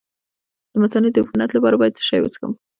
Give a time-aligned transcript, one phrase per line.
[0.71, 2.51] د مثانې د عفونت لپاره باید څه شی وڅښم؟